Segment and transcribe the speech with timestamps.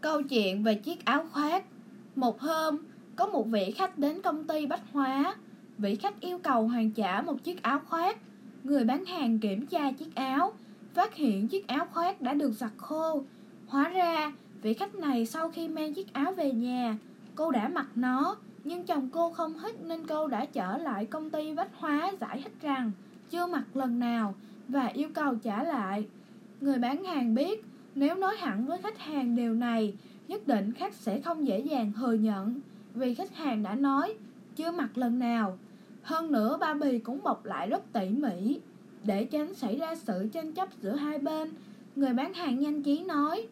[0.00, 1.64] Câu chuyện về chiếc áo khoác.
[2.16, 2.78] Một hôm,
[3.16, 5.36] có một vị khách đến công ty bách hóa.
[5.78, 8.18] Vị khách yêu cầu hoàn trả một chiếc áo khoác.
[8.64, 10.52] Người bán hàng kiểm tra chiếc áo
[10.94, 13.22] Phát hiện chiếc áo khoác đã được giặt khô.
[13.66, 14.32] Hóa ra,
[14.62, 16.98] vị khách này sau khi mang chiếc áo về nhà
[17.34, 21.30] Cô đã mặc nó Nhưng chồng cô không thích nên cô đã trở lại công
[21.30, 22.92] ty bách hóa giải thích rằng
[23.30, 24.34] Chưa mặc lần nào
[24.68, 26.06] và yêu cầu trả lại.
[26.60, 27.64] Người bán hàng biết
[27.98, 29.94] nếu nói hẳn với khách hàng điều này,
[30.28, 32.60] nhất định khách sẽ không dễ dàng thừa nhận,
[32.94, 34.14] vì khách hàng đã nói,
[34.56, 35.58] chưa mặc lần nào.
[36.02, 38.60] Hơn nữa bao bì cũng bọc lại rất tỉ mỉ,
[39.04, 41.50] để tránh xảy ra sự tranh chấp giữa hai bên.
[41.96, 43.46] Người bán hàng nhanh trí nói,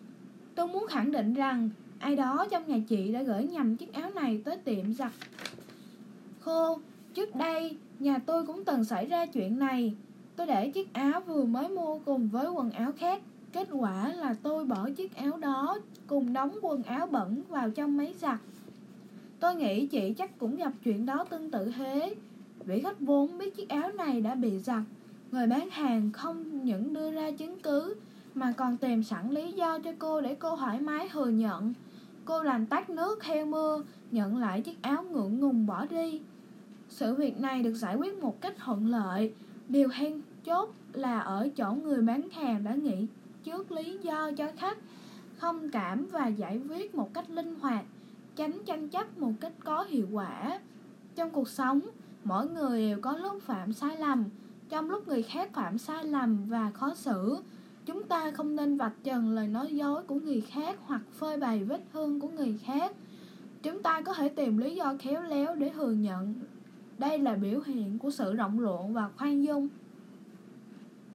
[0.55, 4.11] tôi muốn khẳng định rằng ai đó trong nhà chị đã gửi nhầm chiếc áo
[4.11, 5.13] này tới tiệm giặt
[6.41, 6.79] khô.
[7.15, 9.95] Trước đây, nhà tôi cũng từng xảy ra chuyện này.
[10.37, 13.23] Tôi để chiếc áo vừa mới mua cùng với quần áo khác
[13.57, 17.97] Kết quả là tôi bỏ chiếc áo đó cùng đóng quần áo bẩn vào trong
[17.97, 18.39] máy giặt.
[19.41, 22.15] Tôi nghĩ chị chắc cũng gặp chuyện đó tương tự thế.
[22.65, 24.83] Vị khách vốn biết chiếc áo này đã bị giặt.
[25.33, 27.97] Người bán hàng không những đưa ra chứng cứ
[28.35, 31.75] mà còn tìm sẵn lý do cho cô để cô thoải mái thừa nhận.
[32.25, 36.21] Cô làm tắt nước theo mưa, nhận lại chiếc áo ngượng ngùng bỏ đi.
[36.89, 39.35] Sự việc này được giải quyết một cách thuận lợi.
[39.69, 43.07] Điều hen chốt là ở chỗ người bán hàng đã nghĩ
[43.47, 44.79] trước lý do cho khách
[45.37, 47.85] không cảm và giải quyết một cách linh hoạt,
[48.37, 50.61] tránh tranh chấp một cách có hiệu quả.
[51.15, 51.81] Trong cuộc sống,
[52.25, 54.25] mỗi người đều có lúc phạm sai lầm.
[54.69, 57.37] Trong lúc người khác phạm sai lầm và khó xử,
[57.87, 61.65] chúng ta không nên vạch trần lời nói dối của người khác hoặc phơi bày
[61.65, 62.93] vết thương của người khác.
[63.63, 66.35] Chúng ta có thể tìm lý do khéo léo để thừa nhận.
[66.99, 69.69] Đây là biểu hiện của sự rộng lượng và khoan dung.